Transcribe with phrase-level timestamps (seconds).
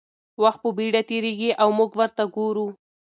[0.43, 2.67] وخت په بېړه تېرېږي او موږ ورته ګورو.